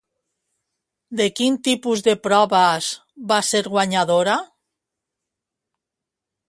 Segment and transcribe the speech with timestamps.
[1.19, 2.89] De quin tipus de proves
[3.33, 4.37] va ser guanyadora?